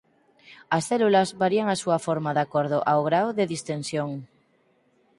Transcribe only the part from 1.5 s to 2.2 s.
a súa